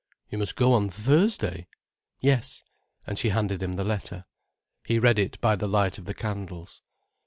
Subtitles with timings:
[0.31, 1.67] "You must go on Thursday?"
[2.21, 2.63] "Yes."
[3.05, 4.25] And she handed him the letter.
[4.83, 6.81] He read it by the light of the candles.